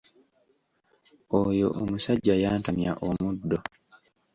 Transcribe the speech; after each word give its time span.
Oyo 1.41 1.67
omusajja 1.81 2.33
yantamya 2.43 2.91
omuddo. 3.07 3.57